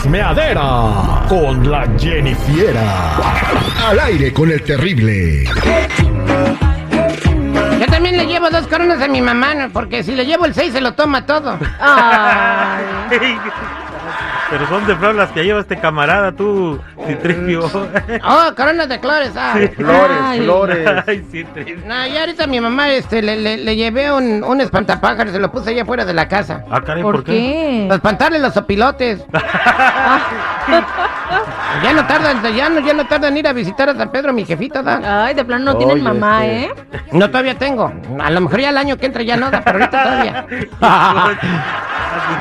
[0.00, 3.16] Chismeadera con la Jennifiera.
[3.86, 5.44] Al aire con el terrible.
[7.78, 9.68] Yo también le llevo dos coronas a mi mamá, ¿no?
[9.68, 11.58] porque si le llevo el seis se lo toma todo.
[11.78, 12.82] Ay.
[14.50, 17.60] Pero son de flor las que lleva este camarada, tú, Citripio.
[18.24, 19.54] Oh, coronas de flores, ah.
[19.76, 20.40] Flores, Ay.
[20.40, 20.88] flores.
[21.06, 21.76] Ay, Citripio.
[21.86, 25.52] No, ya ahorita mi mamá este, le, le- le llevé un, un espantapájaros, se lo
[25.52, 26.64] puse allá afuera de la casa.
[26.70, 27.84] Ah, caray, ¿Por qué?
[27.86, 29.24] Para espantarle los opilotes.
[31.82, 34.32] ya no tardan, ya no, ya no tardan en ir a visitar a San Pedro,
[34.32, 35.24] mi jefita, ¿da?
[35.26, 37.00] Ay, de plano no tienen Oye, mamá, este- ¿eh?
[37.12, 37.92] No, todavía tengo.
[38.20, 40.46] A lo mejor ya el año que entra ya no da, pero ahorita todavía.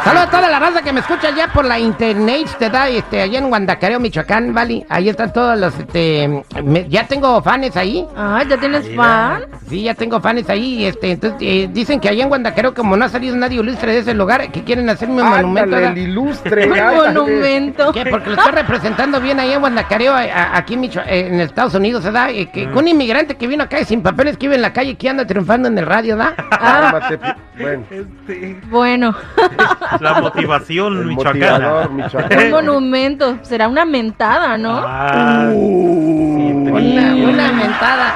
[0.04, 3.22] Saludos a toda la raza que me escucha ya por la internet, te da, este,
[3.22, 4.86] allá en Guandacareo, Michoacán, ¿vale?
[4.90, 8.06] Ahí están todos los, este, me- ya tengo fans ahí.
[8.16, 9.44] Ay, ¿ya tienes fan?
[9.68, 13.06] Sí, ya tengo fans ahí, este, entonces, eh, dicen que allá en Guandacareo, como no
[13.06, 15.76] ha salido nadie ilustre de ese lugar, que quieren hacerme un monumento.
[15.76, 15.92] Ándale, ¿da?
[15.92, 16.66] el ilustre.
[16.68, 16.98] Un ándale.
[17.20, 17.92] monumento.
[17.92, 18.06] ¿Qué?
[18.06, 21.40] Porque lo estoy representando bien ahí en Guandacareo, a- a- aquí en, Micho- eh, en
[21.42, 22.30] Estados Unidos, ¿verdad?
[22.32, 24.96] Eh, que, Un inmigrante que vino acá y sin papeles que vive en la calle,
[24.96, 26.34] que anda triunfando en el radio, ¿verdad?
[26.52, 29.16] Ah, Cálmate, pi- Bueno, Este, bueno.
[30.00, 31.88] la motivación el michoacana.
[31.90, 33.38] Un monumento.
[33.42, 34.84] Será una mentada, ¿no?
[34.86, 37.30] Ah, Una, Citripio.
[37.30, 38.14] una mentada.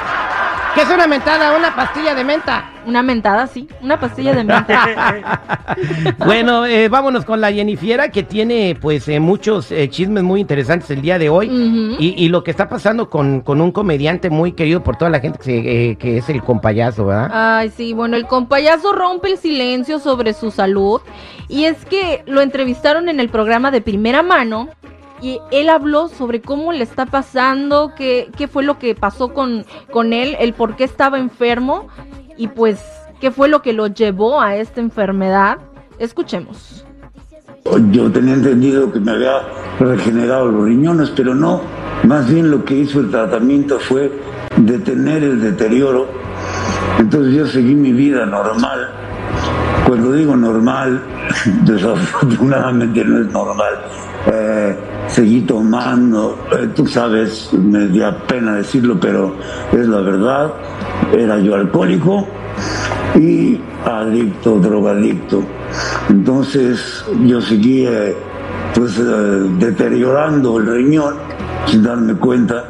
[0.74, 1.56] ¿Qué es una mentada?
[1.56, 2.64] Una pastilla de menta.
[2.86, 3.66] Una mentada, sí.
[3.82, 5.64] Una pastilla de menta.
[6.24, 10.90] Bueno, eh, vámonos con la Jennifiera que tiene pues eh, muchos eh, chismes muy interesantes
[10.90, 11.48] el día de hoy
[11.98, 15.20] y, y lo que está pasando con, con un comediante muy querido por toda la
[15.20, 17.30] gente que, se- eh, que es el compayazo, ¿verdad?
[17.32, 21.00] Ay, sí, bueno, el compayazo rompe el silencio sobre su salud
[21.48, 24.68] y es que lo entrevistaron en el programa de primera mano
[25.20, 29.64] y él habló sobre cómo le está pasando, qué, qué fue lo que pasó con,
[29.90, 31.88] con él, el por qué estaba enfermo
[32.36, 32.80] y pues
[33.20, 35.58] qué fue lo que lo llevó a esta enfermedad.
[35.98, 36.84] Escuchemos.
[37.90, 39.40] Yo tenía entendido que me había
[39.80, 41.62] regenerado los riñones, pero no.
[42.04, 44.12] Más bien lo que hizo el tratamiento fue
[44.56, 46.06] detener el deterioro.
[46.98, 48.90] Entonces yo seguí mi vida normal.
[49.86, 51.02] Cuando digo normal,
[51.64, 53.74] desafortunadamente no es normal.
[54.26, 59.34] Eh, seguí tomando, eh, tú sabes, me da pena decirlo, pero
[59.72, 60.52] es la verdad.
[61.12, 62.26] Era yo alcohólico
[63.16, 65.42] y adicto, drogadicto.
[66.08, 68.14] Entonces yo seguí eh,
[68.74, 69.02] pues eh,
[69.58, 71.14] deteriorando el riñón
[71.66, 72.64] sin darme cuenta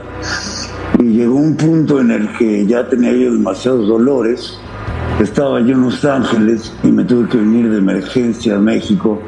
[0.98, 4.58] y llegó un punto en el que ya tenía yo demasiados dolores.
[5.20, 9.20] Estaba yo en Los Ángeles y me tuve que venir de emergencia a México.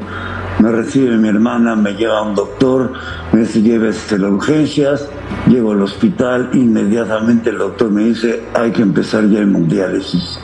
[0.59, 2.93] Me recibe mi hermana, me lleva a un doctor,
[3.31, 5.07] me dice llévese a las urgencias,
[5.47, 10.39] llego al hospital, inmediatamente el doctor me dice hay que empezar ya hemodiálisis.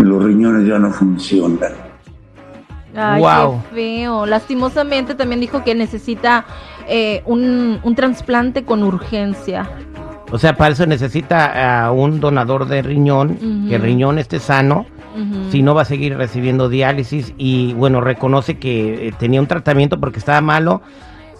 [0.00, 1.72] Los riñones ya no funcionan.
[2.96, 3.62] Ay, Guau.
[3.70, 4.26] qué feo.
[4.26, 6.44] Lastimosamente también dijo que necesita
[6.88, 9.68] eh, un, un trasplante con urgencia.
[10.30, 14.86] O sea, para eso necesita a un donador de riñón, que el riñón esté sano,
[15.50, 17.34] si no va a seguir recibiendo diálisis.
[17.36, 20.82] Y bueno, reconoce que eh, tenía un tratamiento porque estaba malo,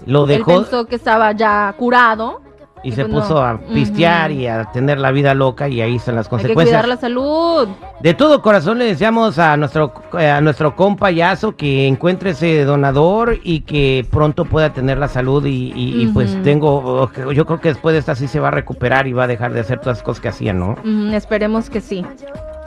[0.06, 2.43] lo Él dejó pensó que estaba ya curado.
[2.84, 3.20] Y se pues no.
[3.20, 6.30] puso a pistear y a tener la vida loca y ahí están las Hay que
[6.30, 6.68] consecuencias.
[6.82, 7.68] cuidar la salud.
[8.00, 13.38] De todo corazón le deseamos a nuestro eh, a nuestro compayazo que encuentre ese donador
[13.42, 17.68] y que pronto pueda tener la salud y, y- y, pues tengo yo creo que
[17.68, 19.98] después de esta sí se va a recuperar y va a dejar de hacer todas
[19.98, 20.76] las cosas que hacía, ¿no?
[21.12, 22.04] Esperemos que sí.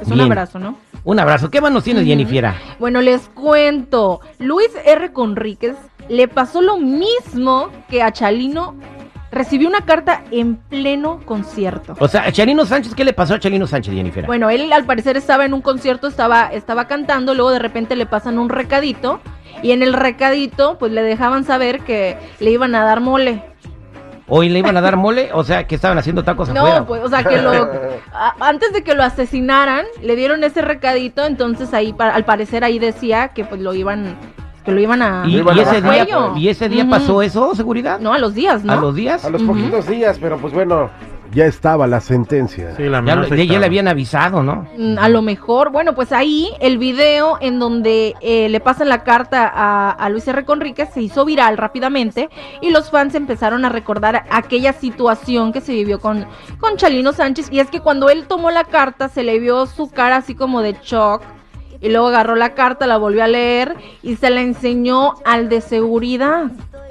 [0.01, 0.75] Es un abrazo, ¿no?
[1.03, 1.49] Un abrazo.
[1.49, 2.09] ¿Qué más nos tienes, Ujú.
[2.09, 2.55] Jennifiera?
[2.79, 4.19] Bueno, les cuento.
[4.39, 5.11] Luis R.
[5.13, 5.75] Conríquez
[6.09, 8.75] le pasó lo mismo que a Chalino.
[9.31, 11.95] Recibió una carta en pleno concierto.
[11.99, 14.25] O sea, Chalino Sánchez, ¿qué le pasó a Chalino Sánchez, Jennifiera?
[14.27, 18.05] Bueno, él al parecer estaba en un concierto, estaba, estaba cantando, luego de repente le
[18.05, 19.19] pasan un recadito
[19.61, 23.43] y en el recadito pues le dejaban saber que le iban a dar mole.
[24.29, 26.79] Hoy le iban a dar mole, o sea, que estaban haciendo tacos afuera.
[26.79, 27.51] No, pues, o sea, que lo
[28.13, 32.63] a- antes de que lo asesinaran, le dieron ese recadito, entonces ahí pa- al parecer
[32.65, 34.17] ahí decía que pues lo iban
[34.67, 36.35] que lo iban a y, y a ese día, Cuello.
[36.35, 37.99] y ese día pasó eso, seguridad.
[38.01, 38.73] No, a los días, ¿no?
[38.73, 39.23] A los días.
[39.23, 40.89] A los poquitos días, pero pues bueno,
[41.31, 42.75] ya estaba la sentencia.
[42.75, 43.15] Sí, la Ya,
[43.45, 44.67] ya- le habían avisado, ¿no?
[44.77, 49.03] Mm, A lo mejor, bueno, pues ahí el video en donde eh, le pasan la
[49.05, 50.43] carta a, a Luis R.
[50.43, 52.29] Conríquez se hizo viral rápidamente
[52.61, 56.25] y los fans empezaron a recordar aquella situación que se vivió con,
[56.59, 57.47] con Chalino Sánchez.
[57.51, 60.61] Y es que cuando él tomó la carta se le vio su cara así como
[60.61, 61.21] de shock.
[61.81, 65.61] Y luego agarró la carta, la volvió a leer y se la enseñó al de
[65.61, 66.45] seguridad.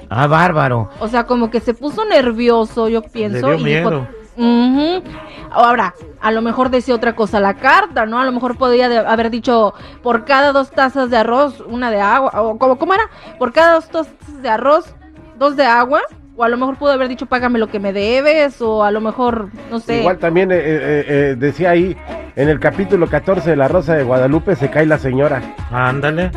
[0.09, 0.89] Ah, bárbaro.
[0.99, 3.47] O sea, como que se puso nervioso, yo pienso.
[3.47, 4.07] dio y dijo, miedo.
[4.37, 5.03] Ujú.
[5.51, 8.19] Ahora, a lo mejor decía otra cosa la carta, ¿no?
[8.19, 9.73] A lo mejor podía de- haber dicho
[10.03, 13.03] por cada dos tazas de arroz, una de agua, o como, ¿cómo era?
[13.39, 14.93] Por cada dos tazas de arroz,
[15.39, 16.01] dos de agua,
[16.35, 19.01] o a lo mejor pudo haber dicho págame lo que me debes, o a lo
[19.01, 20.01] mejor, no sé.
[20.01, 21.97] Igual también eh, eh, eh, decía ahí,
[22.37, 25.41] en el capítulo 14 de La Rosa de Guadalupe se cae la señora.
[25.71, 26.29] Ándale.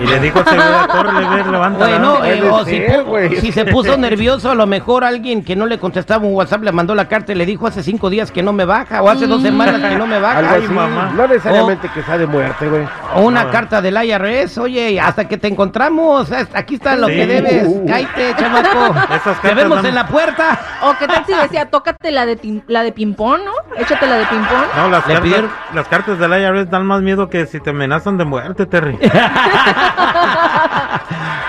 [0.00, 1.12] Y le dijo a ese güey, corre,
[1.44, 1.78] ve, levanta.
[1.88, 3.36] Bueno, eh, o si, ser, pu- güey.
[3.40, 6.70] si se puso nervioso, a lo mejor alguien que no le contestaba un WhatsApp le
[6.72, 9.26] mandó la carta y le dijo hace cinco días que no me baja, o hace
[9.26, 10.38] dos semanas que no me Algo baja.
[10.54, 10.72] Ay, así.
[10.72, 11.12] mamá.
[11.16, 12.84] No necesariamente que sea de muerte, güey.
[13.16, 13.50] O una No.
[13.50, 17.14] carta del IRS, oye, hasta que te encontramos, aquí está lo Sí.
[17.14, 17.84] que debes, Uh.
[17.86, 18.94] cállate, chamaco.
[19.14, 20.58] Esas Te vemos dan- en la puerta.
[20.84, 23.52] O qué tal si decía, tócate la de, tim- la de ping-pong, ¿no?
[23.78, 24.66] Échate la de ping-pong.
[24.76, 27.70] No, las Le cartas, pidieron- las cartas del IRS dan más miedo que si te
[27.70, 28.98] amenazan de muerte, Terry.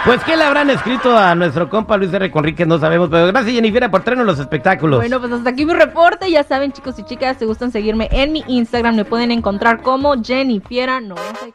[0.05, 2.29] Pues, ¿qué le habrán escrito a nuestro compa Luis R.
[2.29, 2.67] Conríquez?
[2.67, 4.99] No sabemos, pero gracias, Jennifer, por traernos los espectáculos.
[4.99, 6.29] Bueno, pues hasta aquí mi reporte.
[6.29, 10.15] Ya saben, chicos y chicas, si gustan seguirme en mi Instagram, me pueden encontrar como
[10.15, 11.53] Jennifiera94.